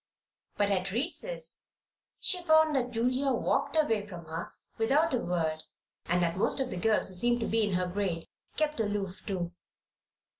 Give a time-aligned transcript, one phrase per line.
[0.57, 1.65] But at recess
[2.19, 5.61] she found that Julia walked away from her without a word
[6.07, 8.27] and that most of the girls who seemed to be in her grade
[8.57, 9.51] kept aloof, too.